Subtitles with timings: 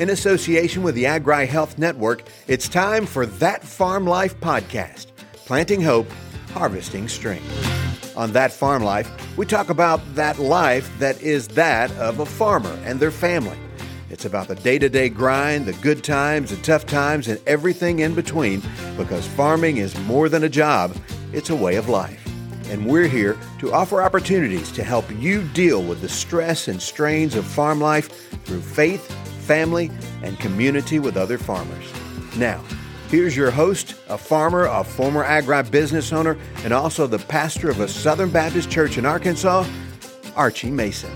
[0.00, 5.08] In association with the Agri Health Network, it's time for That Farm Life podcast
[5.44, 6.10] planting hope,
[6.54, 8.16] harvesting strength.
[8.16, 12.74] On That Farm Life, we talk about that life that is that of a farmer
[12.86, 13.58] and their family.
[14.08, 17.98] It's about the day to day grind, the good times, the tough times, and everything
[17.98, 18.62] in between
[18.96, 20.96] because farming is more than a job,
[21.34, 22.26] it's a way of life.
[22.70, 27.34] And we're here to offer opportunities to help you deal with the stress and strains
[27.34, 29.14] of farm life through faith,
[29.50, 29.90] family,
[30.22, 31.92] and community with other farmers.
[32.36, 32.62] Now,
[33.08, 37.88] here's your host, a farmer, a former agribusiness owner, and also the pastor of a
[37.88, 39.66] Southern Baptist church in Arkansas,
[40.36, 41.10] Archie Mason.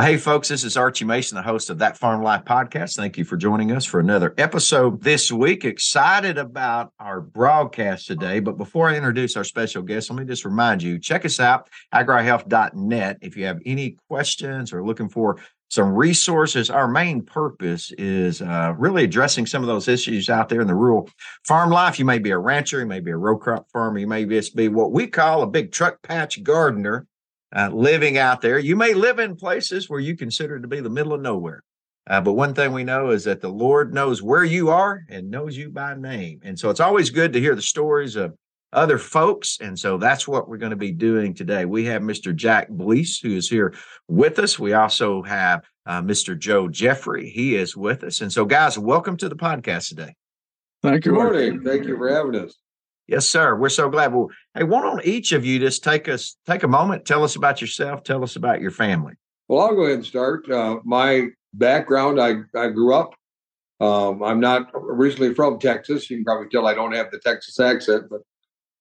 [0.00, 2.96] Well, hey, folks, this is Archie Mason, the host of That Farm Life podcast.
[2.96, 5.66] Thank you for joining us for another episode this week.
[5.66, 8.40] Excited about our broadcast today.
[8.40, 11.68] But before I introduce our special guest, let me just remind you check us out,
[11.92, 13.18] agrihealth.net.
[13.20, 18.72] If you have any questions or looking for some resources, our main purpose is uh,
[18.78, 21.10] really addressing some of those issues out there in the rural
[21.46, 21.98] farm life.
[21.98, 24.56] You may be a rancher, you may be a row crop farmer, you may just
[24.56, 27.06] be what we call a big truck patch gardener
[27.54, 28.58] uh, living out there.
[28.58, 31.62] You may live in places where you consider to be the middle of nowhere.
[32.08, 35.30] Uh, but one thing we know is that the Lord knows where you are and
[35.30, 36.40] knows you by name.
[36.42, 38.34] And so it's always good to hear the stories of
[38.72, 39.58] other folks.
[39.60, 41.64] And so that's what we're going to be doing today.
[41.64, 42.34] We have Mr.
[42.34, 43.74] Jack Blease, who is here
[44.08, 44.58] with us.
[44.58, 46.38] We also have uh, Mr.
[46.38, 47.28] Joe Geoffrey.
[47.28, 48.20] He is with us.
[48.20, 50.14] And so, guys, welcome to the podcast today.
[50.82, 51.12] Thank you.
[51.12, 51.62] Good morning.
[51.62, 52.56] Thank you for having us.
[53.10, 53.56] Yes, sir.
[53.56, 54.14] We're so glad.
[54.14, 57.34] Well, hey, why don't each of you just take us take a moment, tell us
[57.34, 59.14] about yourself, tell us about your family.
[59.48, 60.48] Well, I'll go ahead and start.
[60.48, 63.14] Uh, my background: I I grew up.
[63.80, 66.08] Um, I'm not originally from Texas.
[66.08, 68.20] You can probably tell I don't have the Texas accent, but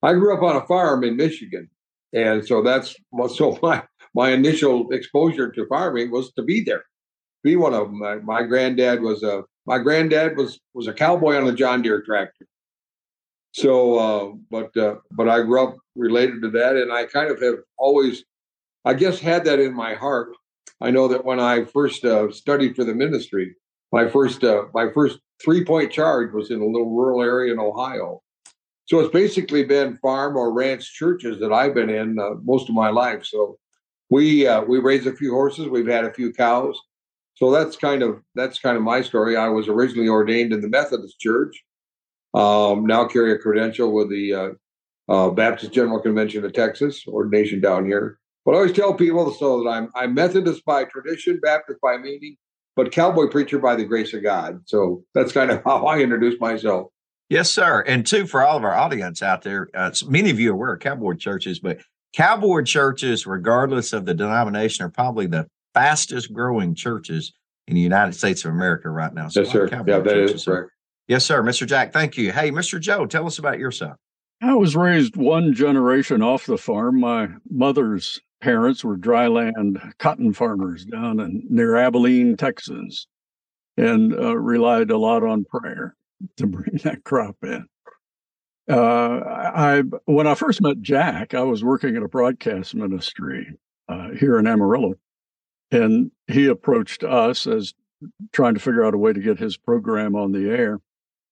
[0.04, 1.68] I grew up on a farm in Michigan,
[2.14, 2.96] and so that's
[3.36, 3.82] so my
[4.14, 6.84] my initial exposure to farming was to be there.
[7.44, 7.98] Be one of them.
[7.98, 12.04] My, my granddad was a my granddad was was a cowboy on a John Deere
[12.04, 12.46] tractor.
[13.52, 17.42] So, uh, but uh, but I grew up related to that, and I kind of
[17.42, 18.24] have always,
[18.86, 20.36] I guess, had that in my heart.
[20.82, 23.56] I know that when I first uh, studied for the ministry,
[23.92, 27.60] my first uh, my first three point charge was in a little rural area in
[27.60, 28.22] Ohio.
[28.86, 32.76] So it's basically been farm or ranch churches that I've been in uh, most of
[32.76, 33.26] my life.
[33.26, 33.58] So
[34.10, 36.80] we uh, we raised a few horses, we've had a few cows.
[37.36, 39.38] So that's kind of that's kind of my story.
[39.38, 41.64] I was originally ordained in the Methodist Church
[42.34, 44.50] um, now carry a credential with the uh,
[45.12, 48.20] uh, Baptist General Convention of Texas, ordination down here.
[48.46, 52.38] But I always tell people so that I'm I'm Methodist by tradition, Baptist by meaning,
[52.76, 54.62] but cowboy preacher by the grace of God.
[54.66, 56.88] So that's kind of how I introduce myself.
[57.30, 57.82] Yes, sir.
[57.82, 60.74] And two, for all of our audience out there, uh, many of you are aware
[60.74, 61.80] of cowboy churches, but
[62.14, 67.34] cowboy churches, regardless of the denomination, are probably the fastest growing churches
[67.68, 69.28] in the United States of America right now.
[69.28, 69.68] So yes, sir.
[69.72, 70.72] Yeah, that is correct.
[71.10, 71.42] Yes, sir.
[71.42, 71.66] Mr.
[71.66, 72.32] Jack, thank you.
[72.32, 72.80] Hey, Mr.
[72.80, 73.98] Joe, tell us about yourself.
[74.44, 77.00] I was raised one generation off the farm.
[77.00, 83.08] My mother's parents were dryland cotton farmers down in, near Abilene, Texas,
[83.76, 85.96] and uh, relied a lot on prayer
[86.38, 87.66] to bring that crop in.
[88.70, 94.10] Uh, I when I first met Jack, I was working at a broadcast ministry uh,
[94.12, 94.94] here in Amarillo,
[95.72, 97.74] and he approached us as
[98.32, 100.80] trying to figure out a way to get his program on the air.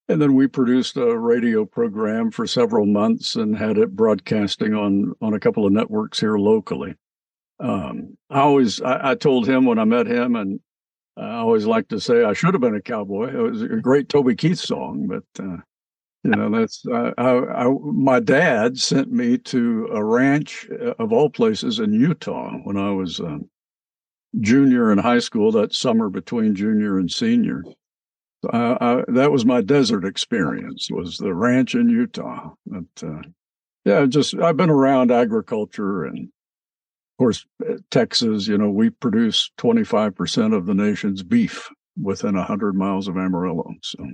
[0.10, 5.14] And then we produced a radio program for several months and had it broadcasting on
[5.22, 6.96] on a couple of networks here locally.
[7.60, 10.60] Um, I always I, I, told him when I met him, and
[11.18, 13.34] I always like to say I should have been a cowboy.
[13.34, 15.58] It was a great Toby Keith song, but uh,
[16.24, 21.30] you know that's I, I, my dad sent me to a ranch uh, of all
[21.30, 23.50] places in Utah when I was um,
[24.40, 25.52] junior in high school.
[25.52, 27.64] That summer between junior and senior,
[28.54, 32.52] uh, I, that was my desert experience was the ranch in Utah.
[32.66, 33.22] But uh,
[33.86, 38.48] yeah, just I've been around agriculture and of course uh, Texas.
[38.48, 41.70] You know, we produce twenty five percent of the nation's beef
[42.02, 44.06] within hundred miles of Amarillo, so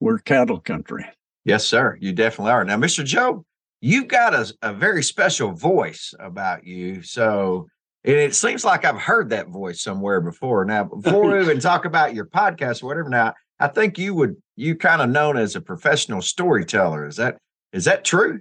[0.00, 1.06] we're cattle country.
[1.44, 1.96] Yes, sir.
[2.00, 2.64] You definitely are.
[2.64, 3.04] Now, Mr.
[3.04, 3.44] Joe,
[3.80, 7.02] you've got a, a very special voice about you.
[7.02, 7.68] So
[8.04, 10.64] and it seems like I've heard that voice somewhere before.
[10.64, 14.36] Now, before we even talk about your podcast or whatever, now I think you would
[14.56, 17.06] you kind of known as a professional storyteller.
[17.06, 17.38] Is that
[17.72, 18.40] is that true?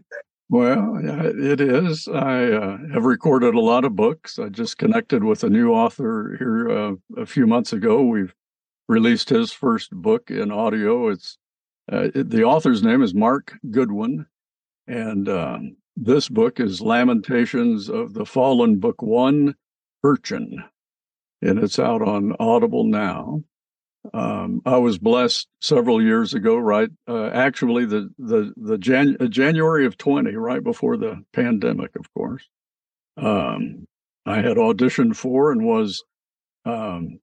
[0.49, 2.07] Well, it is.
[2.07, 4.39] I uh, have recorded a lot of books.
[4.39, 8.01] I just connected with a new author here uh, a few months ago.
[8.01, 8.33] We've
[8.87, 11.09] released his first book in audio.
[11.09, 11.37] It's
[11.91, 14.25] uh, it, the author's name is Mark Goodwin,
[14.87, 19.55] and um, this book is Lamentations of the Fallen, Book One
[20.03, 20.63] Urchin,
[21.41, 23.43] and it's out on Audible now.
[24.13, 26.89] Um, I was blessed several years ago, right?
[27.07, 32.11] Uh, actually, the the the Jan- uh, January of twenty, right before the pandemic, of
[32.13, 32.47] course.
[33.17, 33.87] Um,
[34.25, 36.03] I had auditioned for and was
[36.65, 37.19] um,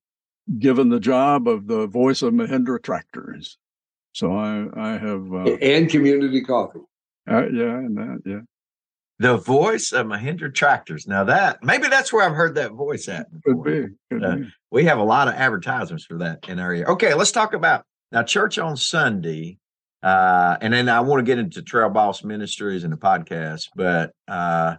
[0.59, 3.59] given the job of the voice of Mahindra Tractors.
[4.13, 6.81] So I I have uh, and community coffee.
[7.29, 8.41] Uh, yeah, and that yeah.
[9.21, 11.07] The voice of Mahindra Tractors.
[11.07, 13.27] Now that maybe that's where I've heard that voice at.
[13.45, 13.87] Could be.
[14.11, 14.53] Could uh, be.
[14.71, 16.87] We have a lot of advertisements for that in our area.
[16.87, 19.59] Okay, let's talk about now church on Sunday.
[20.03, 24.13] Uh, and then I want to get into Trail Boss Ministries and the podcast, but
[24.29, 24.77] uh,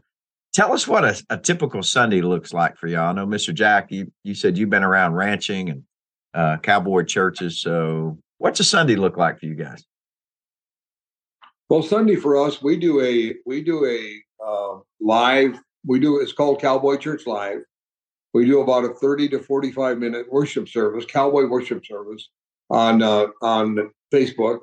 [0.54, 3.10] tell us what a, a, typical Sunday looks like for y'all.
[3.10, 3.52] I know, Mr.
[3.52, 5.84] Jack, you, you said you've been around ranching and
[6.36, 7.60] uh, cowboy churches.
[7.60, 9.84] So, what's a Sunday look like for you guys?
[11.68, 15.60] Well, Sunday for us, we do a we do a uh, live.
[15.86, 17.62] We do it's called Cowboy Church Live.
[18.36, 22.30] We do about a thirty to forty five minute worship service, cowboy worship service
[22.70, 24.60] on uh, on Facebook,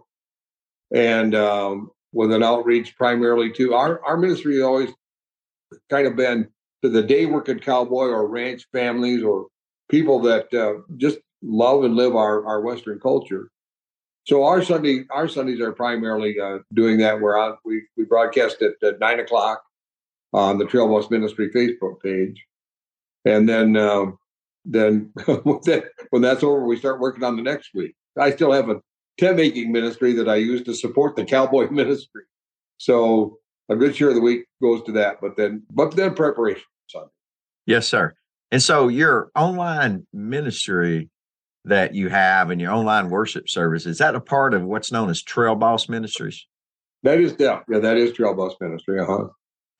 [0.94, 4.90] and um, with an outreach primarily to our our ministry has always
[5.90, 6.46] kind of been
[6.82, 9.48] to the day working cowboy or ranch families or
[9.88, 13.50] people that uh, just love and live our our Western culture.
[14.24, 17.20] So our Sunday, our Sundays are primarily uh, doing that.
[17.20, 19.62] We're we we broadcast at, at nine o'clock
[20.32, 22.44] on the Trail Boss Ministry Facebook page,
[23.24, 24.18] and then um,
[24.64, 25.60] then when,
[26.10, 27.94] when that's over, we start working on the next week.
[28.18, 28.80] I still have a
[29.18, 32.22] tent making ministry that I use to support the cowboy ministry,
[32.78, 33.38] so
[33.68, 35.20] a good share of the week goes to that.
[35.20, 37.10] But then, but then preparation Sunday.
[37.66, 38.14] Yes, sir.
[38.52, 41.08] And so your online ministry
[41.64, 45.10] that you have in your online worship service is that a part of what's known
[45.10, 46.46] as Trail Boss Ministries?
[47.02, 49.00] That is yeah, yeah, that is Trail Boss Ministry.
[49.00, 49.28] Uh-huh.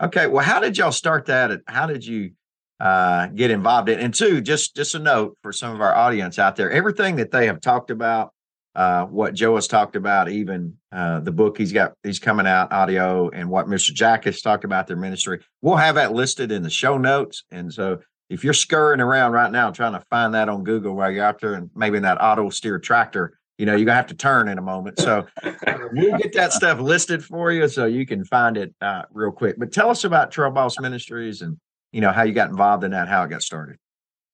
[0.02, 1.60] Okay, well, how did y'all start that?
[1.66, 2.32] How did you
[2.80, 4.00] uh, get involved in?
[4.00, 7.30] And two, just just a note for some of our audience out there: everything that
[7.30, 8.32] they have talked about,
[8.74, 12.72] uh, what Joe has talked about, even uh, the book he's got, he's coming out
[12.72, 13.92] audio, and what Mr.
[13.92, 15.40] Jack has talked about their ministry.
[15.60, 18.00] We'll have that listed in the show notes, and so
[18.32, 21.40] if you're scurrying around right now trying to find that on Google while you're out
[21.40, 24.48] there and maybe in that auto steer tractor, you know, you're gonna have to turn
[24.48, 24.98] in a moment.
[24.98, 25.26] So
[25.92, 29.56] we'll get that stuff listed for you so you can find it uh, real quick.
[29.58, 31.58] But tell us about Trail Boss Ministries and
[31.92, 33.76] you know how you got involved in that, how it got started.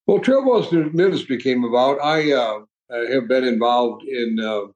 [0.06, 2.00] Well, Trail Boss Ministry came about.
[2.00, 2.60] I uh,
[3.10, 4.66] have been involved in uh,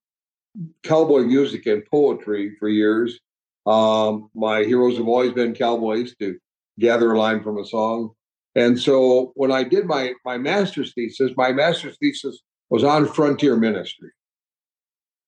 [0.82, 3.20] cowboy music and poetry for years.
[3.66, 6.36] Um, my heroes have always been cowboys to
[6.80, 8.10] gather a line from a song.
[8.54, 12.40] And so when I did my my master's thesis, my master's thesis
[12.70, 14.10] was on frontier ministry.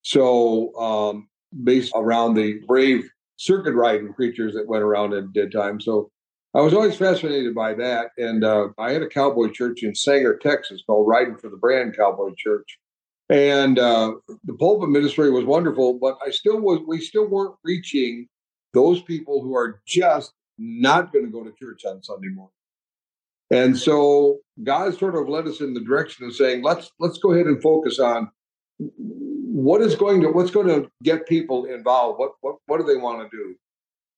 [0.02, 1.28] So um,
[1.62, 5.80] based around the brave circuit riding preachers that went around at dead time.
[5.80, 6.10] So
[6.54, 8.10] I was always fascinated by that.
[8.16, 11.96] And uh, I had a cowboy church in Sanger, Texas called Riding for the Brand
[11.96, 12.78] Cowboy Church.
[13.28, 18.28] And uh, the pulpit ministry was wonderful, but I still was we still weren't reaching
[18.74, 22.52] those people who are just not going to go to church on Sunday morning.
[23.50, 27.32] And so God sort of led us in the direction of saying, let's let's go
[27.32, 28.30] ahead and focus on
[28.78, 32.18] what is going to what's going to get people involved.
[32.18, 33.54] What what what do they want to do?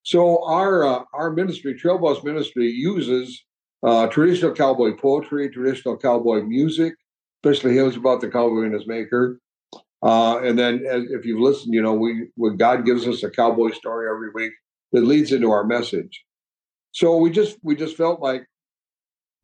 [0.03, 3.43] So our uh, our ministry, Trail Boss Ministry, uses
[3.83, 6.93] uh, traditional cowboy poetry, traditional cowboy music,
[7.43, 9.39] especially hymns about the cowboy and his maker.
[10.03, 13.29] Uh, and then, as, if you've listened, you know we when God gives us a
[13.29, 14.53] cowboy story every week
[14.91, 16.23] that leads into our message.
[16.91, 18.45] So we just we just felt like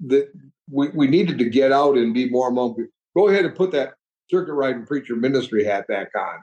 [0.01, 0.29] that
[0.69, 2.91] we, we needed to get out and be more among people.
[3.15, 3.93] Go ahead and put that
[4.29, 6.35] circuit riding preacher ministry hat back on.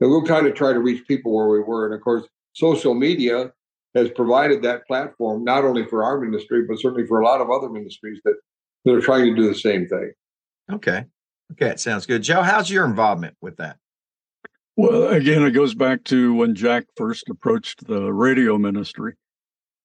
[0.00, 1.86] And we'll kind of try to reach people where we were.
[1.86, 3.52] And of course, social media
[3.94, 7.50] has provided that platform not only for our ministry, but certainly for a lot of
[7.50, 8.34] other ministries that,
[8.84, 10.12] that are trying to do the same thing.
[10.70, 11.04] Okay.
[11.52, 12.22] Okay, it sounds good.
[12.22, 13.76] Joe, how's your involvement with that?
[14.76, 19.14] Well, again, it goes back to when Jack first approached the radio ministry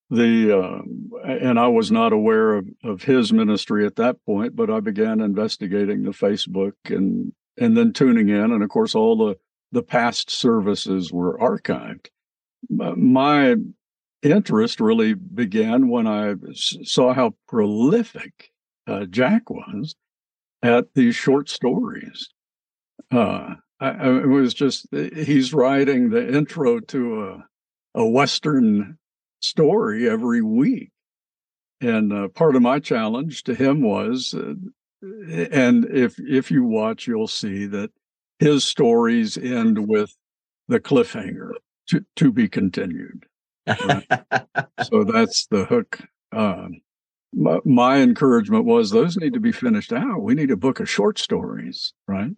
[0.09, 0.81] the uh,
[1.25, 5.19] and I was not aware of, of his ministry at that point, but I began
[5.19, 9.35] investigating the Facebook and and then tuning in, and of course all the
[9.71, 12.07] the past services were archived.
[12.69, 13.55] My
[14.23, 18.51] interest really began when I saw how prolific
[18.87, 19.95] uh, Jack was
[20.63, 22.29] at these short stories.
[23.11, 27.45] Uh, I, I, it was just he's writing the intro to a
[27.93, 28.97] a Western
[29.39, 30.91] story every week.
[31.79, 34.55] And uh, part of my challenge to him was, uh,
[35.51, 37.91] and if if you watch, you'll see that
[38.39, 40.15] his stories end with
[40.67, 41.51] the cliffhanger
[41.89, 43.25] to to be continued.
[43.67, 44.07] Right?
[44.83, 45.99] so that's the hook.
[46.31, 46.81] Um,
[47.33, 50.23] my, my encouragement was those need to be finished out.
[50.23, 52.31] We need a book of short stories, right?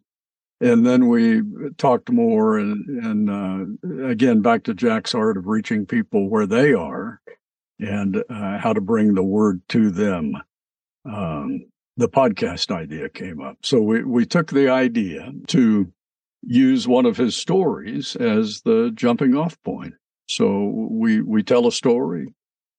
[0.61, 1.41] And then we
[1.77, 6.73] talked more, and, and uh, again, back to Jack's art of reaching people where they
[6.73, 7.21] are
[7.79, 10.33] and uh, how to bring the word to them.
[11.05, 13.57] Um, the podcast idea came up.
[13.63, 15.91] So we, we took the idea to
[16.41, 19.93] use one of his stories as the jumping off point.
[20.27, 22.27] So we we tell a story,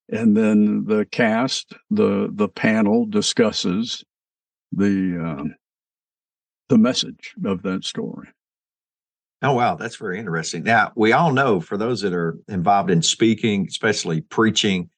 [0.08, 4.04] and then the cast, the the panel discusses
[4.72, 5.54] the um,
[6.70, 8.28] the message of that story.
[9.42, 10.62] Oh wow, that's very interesting.
[10.62, 14.88] Now we all know for those that are involved in speaking, especially preaching,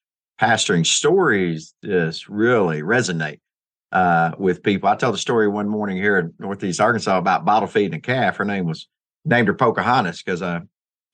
[0.41, 3.41] pastoring, stories just really resonate
[3.91, 4.88] uh, with people.
[4.88, 8.37] I told the story one morning here in Northeast Arkansas about bottle feeding a calf.
[8.37, 8.87] Her name was
[9.25, 10.61] named her Pocahontas because I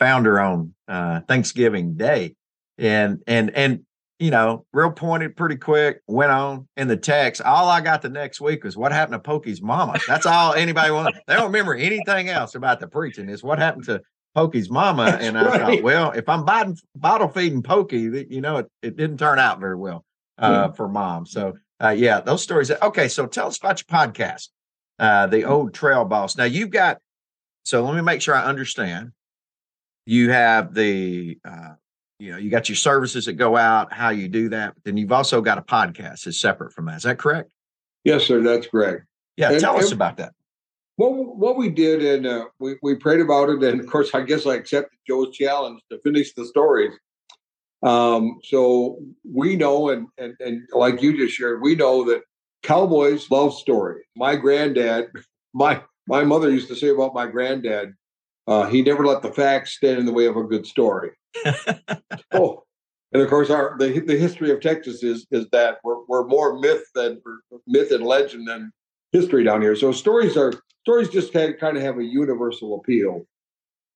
[0.00, 2.34] found her on uh, Thanksgiving Day,
[2.78, 3.84] and and and
[4.18, 7.40] you know, real pointed, pretty quick, went on in the text.
[7.42, 9.98] All I got the next week was what happened to Pokey's mama.
[10.08, 11.18] That's all anybody wants.
[11.26, 13.28] They don't remember anything else about the preaching.
[13.28, 14.02] Is what happened to
[14.34, 15.04] Pokey's mama.
[15.06, 15.60] That's and I right.
[15.60, 19.60] thought, well, if I'm bottom, bottle feeding Pokey, you know, it, it didn't turn out
[19.60, 20.04] very well
[20.38, 20.72] uh, yeah.
[20.75, 21.26] for mom.
[21.26, 22.70] So, uh, yeah, those stories.
[22.70, 24.48] Okay, so tell us about your podcast,
[24.98, 26.37] uh, The Old Trail Boss.
[26.37, 26.98] Now, you've got,
[27.64, 29.12] so let me make sure I understand.
[30.06, 31.75] You have the uh,
[32.18, 35.12] you know you got your services that go out how you do that then you've
[35.12, 36.96] also got a podcast that's separate from that.
[36.96, 37.52] Is that correct?
[38.04, 39.04] Yes sir that's correct.
[39.37, 40.32] Yeah and, tell us about that.
[40.96, 44.20] what what we did and uh, we, we prayed about it and of course i
[44.20, 46.92] guess i accepted joe's challenge to finish the stories.
[47.84, 52.22] Um, so we know and, and and like you just shared we know that
[52.62, 54.04] cowboys love stories.
[54.16, 55.10] My granddad
[55.54, 57.94] my my mother used to say about my granddad
[58.48, 61.10] uh, he never let the facts stand in the way of a good story
[62.32, 62.64] oh,
[63.12, 66.58] and of course, our the, the history of Texas is is that we're, we're more
[66.58, 67.20] myth than
[67.66, 68.70] myth and legend than
[69.12, 69.76] history down here.
[69.76, 70.52] So stories are
[70.82, 73.26] stories just kind of, kind of have a universal appeal,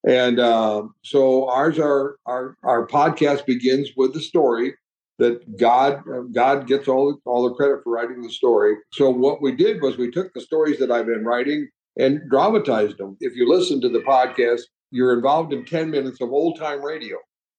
[0.07, 4.75] and uh, so ours are our our podcast begins with the story
[5.19, 8.77] that God God gets all all the credit for writing the story.
[8.93, 11.69] So what we did was we took the stories that I've been writing
[11.99, 13.17] and dramatized them.
[13.21, 17.17] If you listen to the podcast, you're involved in 10 minutes of old time radio.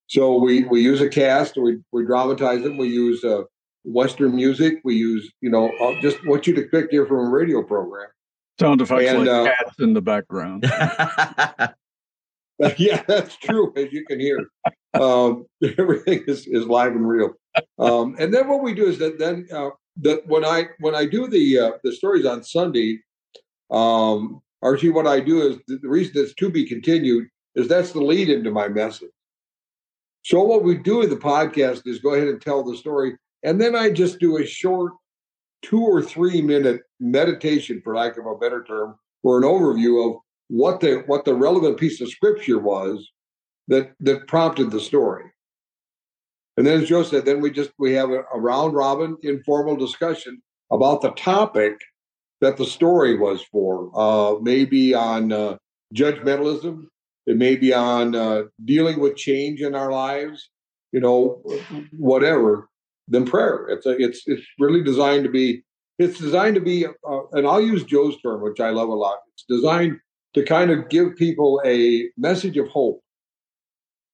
[0.07, 3.43] So we, we use a cast, we, we dramatize them, we use uh,
[3.83, 7.63] Western music, we use, you know, uh, just what you'd expect here from a radio
[7.63, 8.07] program.
[8.59, 10.65] Sound effects and, like uh, cats in the background.
[12.77, 14.47] yeah, that's true, as you can hear.
[14.93, 15.45] Um,
[15.77, 17.33] everything is, is live and real.
[17.79, 21.05] Um, and then what we do is that then uh, that when I when I
[21.05, 22.99] do the uh, the stories on Sunday,
[23.71, 28.01] um, Archie, what I do is the reason it's to be continued is that's the
[28.01, 29.09] lead into my message.
[30.23, 33.59] So what we do in the podcast is go ahead and tell the story, and
[33.59, 34.93] then I just do a short
[35.61, 40.21] two or three minute meditation, for lack of a better term, or an overview of
[40.47, 43.09] what the what the relevant piece of scripture was
[43.67, 45.25] that that prompted the story.
[46.55, 49.75] And then, as Joe said, then we just we have a, a round robin informal
[49.75, 50.41] discussion
[50.71, 51.79] about the topic
[52.43, 53.89] that the story was for.
[53.95, 55.55] Uh, maybe on uh,
[55.95, 56.85] judgmentalism.
[57.25, 60.49] It may be on uh, dealing with change in our lives.
[60.91, 61.41] You know,
[61.97, 62.67] whatever.
[63.07, 63.67] Then prayer.
[63.69, 65.63] It's a, it's it's really designed to be.
[65.99, 69.19] It's designed to be, uh, and I'll use Joe's term, which I love a lot.
[69.31, 69.99] It's designed
[70.33, 73.01] to kind of give people a message of hope,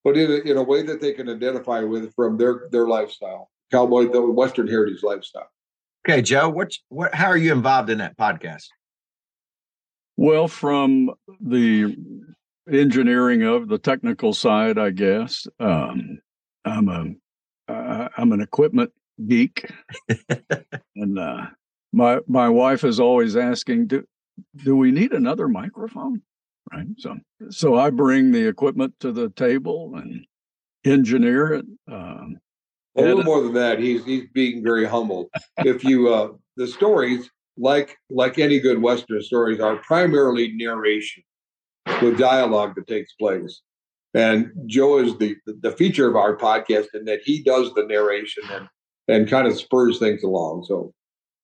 [0.03, 3.50] but in a, in a way that they can identify with from their their lifestyle,
[3.71, 5.50] cowboy, the Western heritage lifestyle.
[6.10, 7.13] Okay, Joe, what's what?
[7.13, 8.70] How are you involved in that podcast?
[10.18, 11.96] Well, from the
[12.68, 15.46] engineering of the technical side, I guess.
[15.60, 16.18] Um,
[16.66, 18.92] I'm a uh, I'm an equipment
[19.28, 19.72] geek,
[20.96, 21.46] and uh,
[21.94, 24.04] my my wife is always asking, "Do
[24.63, 26.24] do we need another microphone?"
[26.74, 26.88] Right.
[26.98, 27.18] So
[27.51, 30.25] so I bring the equipment to the table and
[30.84, 31.66] engineer it.
[31.88, 32.39] Um,
[33.00, 33.79] a little more than that.
[33.79, 35.29] He's he's being very humble.
[35.58, 41.24] if you uh, the stories, like like any good Western stories, are primarily narration
[42.01, 43.62] with dialogue that takes place.
[44.13, 48.44] And Joe is the the feature of our podcast in that he does the narration
[48.51, 48.68] and
[49.08, 50.65] and kind of spurs things along.
[50.65, 50.94] So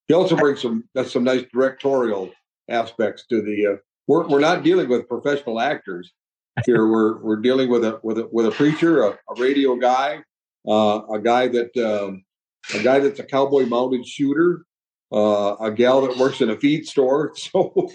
[0.07, 2.31] he also brings some that's some nice directorial
[2.69, 3.73] aspects to the.
[3.73, 3.75] Uh,
[4.07, 6.11] we're we're not dealing with professional actors
[6.65, 6.87] here.
[6.87, 10.23] We're we're dealing with a with a with a preacher, a, a radio guy,
[10.67, 12.23] uh, a guy that um,
[12.73, 14.65] a guy that's a cowboy mounted shooter,
[15.11, 17.33] uh, a gal that works in a feed store.
[17.51, 17.89] So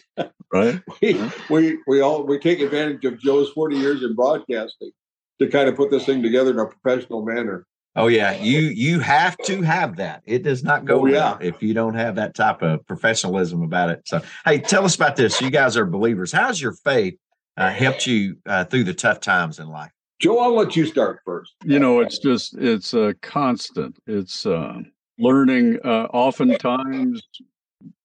[0.52, 4.90] right, we, we we all we take advantage of Joe's forty years in broadcasting
[5.38, 7.66] to kind of put this thing together in a professional manner.
[7.96, 10.22] Oh yeah, you you have to have that.
[10.24, 11.14] It does not go Oh, yeah.
[11.32, 14.02] well if you don't have that type of professionalism about it.
[14.06, 15.40] So, hey, tell us about this.
[15.40, 16.30] You guys are believers.
[16.30, 17.16] How's your faith
[17.56, 19.90] uh, helped you uh, through the tough times in life?
[20.20, 21.54] Joe, I'll let you start first.
[21.64, 23.98] You know, it's just it's a constant.
[24.06, 24.80] It's uh,
[25.18, 25.78] learning.
[25.82, 27.22] Uh, oftentimes,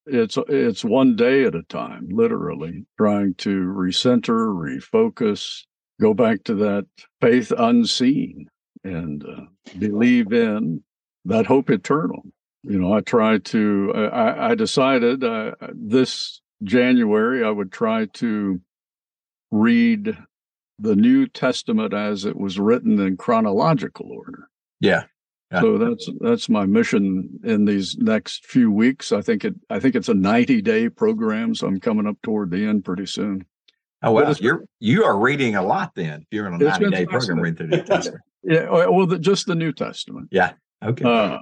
[0.05, 2.07] it's it's one day at a time.
[2.09, 5.63] Literally, trying to recenter, refocus,
[5.99, 6.85] go back to that
[7.19, 8.47] faith unseen,
[8.85, 9.41] and uh,
[9.77, 10.81] believe in
[11.25, 12.23] that hope eternal.
[12.63, 13.91] You know, I try to.
[13.93, 18.61] I, I decided uh, this January I would try to
[19.51, 20.17] read
[20.79, 24.49] the New Testament as it was written in chronological order.
[24.79, 25.03] Yeah.
[25.51, 25.61] Yeah.
[25.61, 29.11] So that's that's my mission in these next few weeks.
[29.11, 32.49] I think it I think it's a 90 day program, so I'm coming up toward
[32.51, 33.45] the end pretty soon.
[34.01, 36.21] Oh you're you are reading a lot then.
[36.21, 38.21] If you're in a It's 90 day program reading through the New Testament.
[38.43, 40.29] Yeah, well, well, the, just the New Testament.
[40.31, 40.53] Yeah.
[40.83, 41.05] Okay.
[41.05, 41.39] Uh,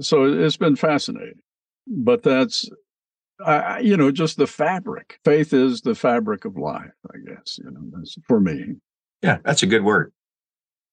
[0.00, 1.40] so it's been fascinating,
[1.86, 2.68] but that's
[3.44, 5.18] I, I- you know just the fabric.
[5.24, 6.90] Faith is the fabric of life.
[7.12, 8.76] I guess you know that's for me.
[9.22, 10.12] yeah, that's a good word.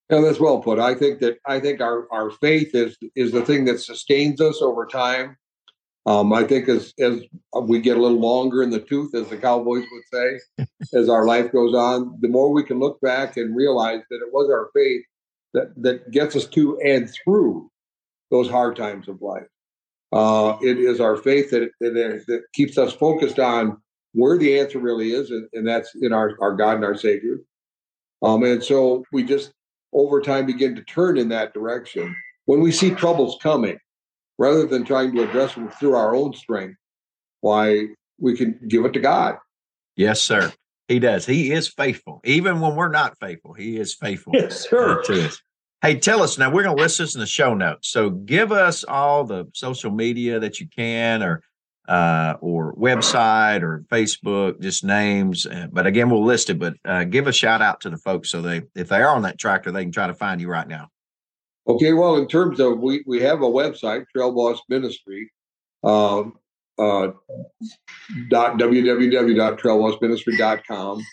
[0.09, 0.77] Yeah, that's well put.
[0.79, 4.61] I think that I think our, our faith is is the thing that sustains us
[4.61, 5.37] over time.
[6.07, 7.21] Um, I think as as
[7.63, 11.25] we get a little longer in the tooth, as the cowboys would say, as our
[11.25, 14.69] life goes on, the more we can look back and realize that it was our
[14.75, 15.01] faith
[15.55, 17.71] that that gets us to and through
[18.29, 19.47] those hard times of life.
[20.15, 23.77] Uh, it is our faith that, that that keeps us focused on
[24.13, 27.39] where the answer really is, and, and that's in our our God and our Savior.
[28.23, 29.51] Um, and so we just
[29.91, 32.15] over time begin to turn in that direction.
[32.45, 33.77] When we see troubles coming,
[34.37, 36.77] rather than trying to address them through our own strength,
[37.41, 39.35] why we can give it to God.
[39.97, 40.53] Yes, sir.
[40.87, 41.25] He does.
[41.25, 42.21] He is faithful.
[42.23, 45.41] Even when we're not faithful, he is faithful Yes, uh, to us.
[45.85, 47.89] Hey, tell us now, we're going to list this in the show notes.
[47.89, 51.43] So give us all the social media that you can or
[51.87, 55.45] uh, or website or Facebook, just names.
[55.45, 56.57] Uh, But again, we'll list it.
[56.57, 59.21] But uh, give a shout out to the folks so they, if they are on
[59.21, 60.87] that tractor, they can try to find you right now.
[61.67, 65.31] Okay, well, in terms of we we have a website, Trail Boss Ministry,
[65.83, 66.33] um,
[66.79, 67.09] uh,
[68.31, 71.03] dot www.trailbossministry.com.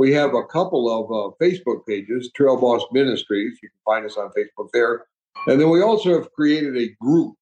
[0.00, 3.58] We have a couple of uh, Facebook pages, Trail Boss Ministries.
[3.62, 5.04] You can find us on Facebook there,
[5.46, 7.34] and then we also have created a group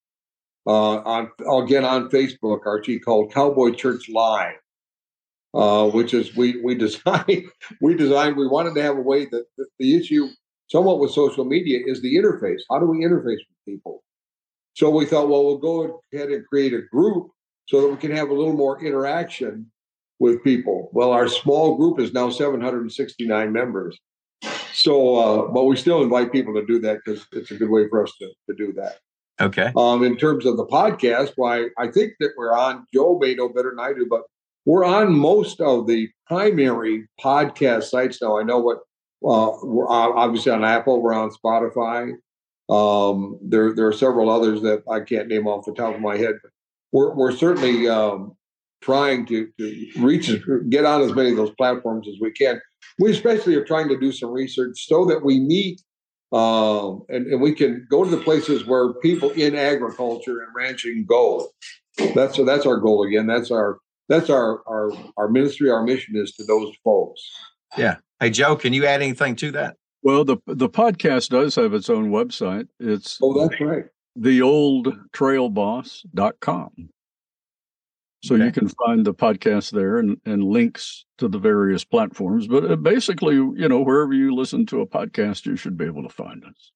[0.66, 1.30] uh, on
[1.62, 4.56] again on Facebook, Archie, called Cowboy Church Live.
[5.54, 7.44] Uh, which is we we designed
[7.80, 10.26] we designed we wanted to have a way that, that the issue
[10.66, 12.62] somewhat with social media is the interface.
[12.68, 14.02] How do we interface with people?
[14.74, 17.28] So we thought, well, we'll go ahead and create a group
[17.68, 19.70] so that we can have a little more interaction
[20.18, 20.90] with people.
[20.92, 23.98] Well, our small group is now 769 members.
[24.72, 27.88] So, uh, but we still invite people to do that because it's a good way
[27.88, 28.98] for us to, to do that.
[29.40, 29.72] Okay.
[29.76, 33.48] Um, in terms of the podcast, why I think that we're on, Joe may know
[33.48, 34.22] better than I do, but
[34.64, 38.38] we're on most of the primary podcast sites now.
[38.38, 38.78] I know what
[39.24, 42.12] uh, we're obviously on Apple, we're on Spotify.
[42.68, 46.16] Um, there, there are several others that I can't name off the top of my
[46.16, 46.34] head.
[46.42, 46.50] But
[46.92, 48.36] we're, we're certainly um,
[48.80, 50.30] trying to, to reach,
[50.70, 52.60] get on as many of those platforms as we can.
[52.98, 55.80] We especially are trying to do some research so that we meet
[56.30, 61.06] um, and, and we can go to the places where people in agriculture and ranching
[61.08, 61.48] go.
[62.14, 63.26] That's that's our goal again.
[63.26, 65.70] That's our that's our our our ministry.
[65.70, 67.20] Our mission is to those folks.
[67.78, 67.96] Yeah.
[68.20, 69.76] Hey, Joe, can you add anything to that?
[70.02, 72.68] Well, the the podcast does have its own website.
[72.78, 73.84] It's Oh, that's right.
[74.18, 76.70] theoldtrailboss.com.
[78.22, 78.46] So Okay.
[78.46, 82.46] you can find the podcast there and, and links to the various platforms.
[82.48, 86.02] But uh, basically, you know, wherever you listen to a podcast, you should be able
[86.02, 86.72] to find us.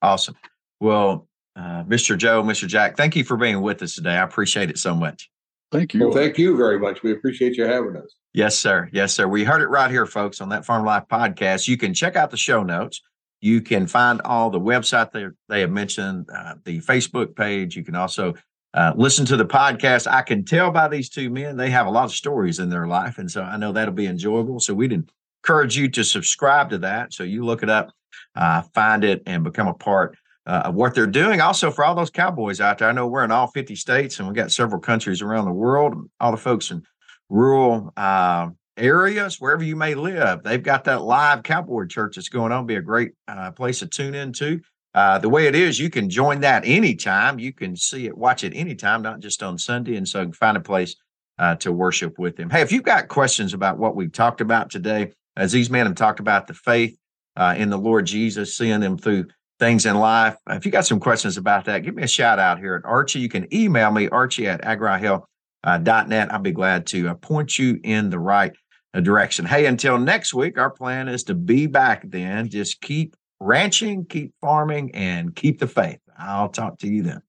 [0.00, 0.36] Awesome.
[0.80, 2.16] Well, uh, Mr.
[2.16, 2.66] Joe, Mr.
[2.66, 4.12] Jack, thank you for being with us today.
[4.16, 5.28] I appreciate it so much.
[5.70, 6.04] Thank you.
[6.06, 7.02] Well, thank you very much.
[7.02, 8.14] We appreciate you having us.
[8.32, 8.88] Yes, sir.
[8.92, 9.28] Yes, sir.
[9.28, 11.68] We heard it right here, folks, on that Farm Life podcast.
[11.68, 13.02] You can check out the show notes.
[13.42, 17.76] You can find all the website they, they have mentioned, uh, the Facebook page.
[17.76, 18.34] You can also
[18.78, 20.06] uh, listen to the podcast.
[20.08, 22.86] I can tell by these two men, they have a lot of stories in their
[22.86, 23.18] life.
[23.18, 24.60] And so I know that'll be enjoyable.
[24.60, 27.12] So we'd encourage you to subscribe to that.
[27.12, 27.90] So you look it up,
[28.36, 31.40] uh, find it, and become a part uh, of what they're doing.
[31.40, 34.28] Also, for all those cowboys out there, I know we're in all 50 states and
[34.28, 35.96] we've got several countries around the world.
[36.20, 36.84] All the folks in
[37.28, 42.52] rural uh, areas, wherever you may live, they've got that live cowboy church that's going
[42.52, 42.64] on.
[42.64, 44.60] Be a great uh, place to tune into.
[44.98, 47.38] Uh, the way it is, you can join that anytime.
[47.38, 49.94] You can see it, watch it anytime, not just on Sunday.
[49.94, 50.96] And so find a place
[51.38, 52.50] uh, to worship with them.
[52.50, 55.94] Hey, if you've got questions about what we've talked about today, as these men have
[55.94, 56.98] talked about the faith
[57.36, 59.26] uh, in the Lord Jesus, seeing them through
[59.60, 60.34] things in life.
[60.50, 63.20] If you got some questions about that, give me a shout out here at Archie.
[63.20, 66.32] You can email me, archie at agrihealth.net.
[66.32, 68.52] I'll be glad to uh, point you in the right
[68.92, 69.44] uh, direction.
[69.44, 72.48] Hey, until next week, our plan is to be back then.
[72.48, 76.00] Just keep ranching, keep farming, and keep the faith.
[76.18, 77.22] I'll talk to you then.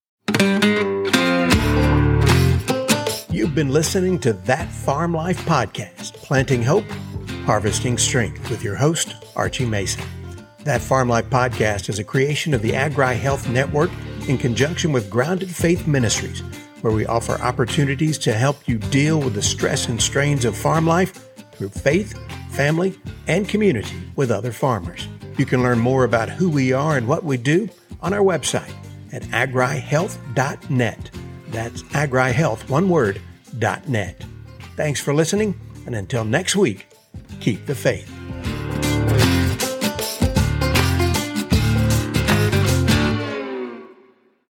[3.32, 6.86] You've been listening to That Farm Life podcast, Planting Hope,
[7.46, 10.04] Harvesting Strength, with your host, Archie Mason.
[10.66, 13.92] That Farm Life podcast is a creation of the Agri Health Network
[14.28, 16.42] in conjunction with Grounded Faith Ministries,
[16.82, 20.86] where we offer opportunities to help you deal with the stress and strains of farm
[20.86, 22.18] life through faith,
[22.52, 25.08] family, and community with other farmers.
[25.40, 27.70] You can learn more about who we are and what we do
[28.02, 28.74] on our website
[29.14, 31.12] at agrihealth.net.
[31.48, 33.22] That's agrihealth, one word,
[33.88, 34.22] .net.
[34.76, 36.88] Thanks for listening, and until next week,
[37.40, 38.19] keep the faith.